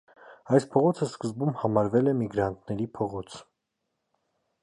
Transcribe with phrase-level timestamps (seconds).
[0.59, 3.39] Այս փողոցը սկզբում համարվել է միգրանտների փողոց։